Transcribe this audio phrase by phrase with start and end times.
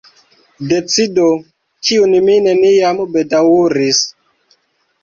[0.69, 1.27] Decido,
[1.89, 4.03] kiun mi neniam bedaŭris.